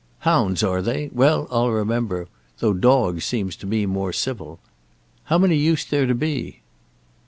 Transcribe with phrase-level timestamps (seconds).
[0.21, 1.11] "Hounds are they?
[1.13, 4.59] Well; I'll remember; though 'dogs' seems to me more civil.
[5.25, 6.61] How many used there to be?"